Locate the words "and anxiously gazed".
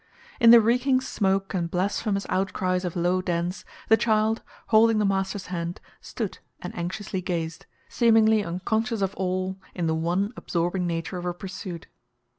6.59-7.67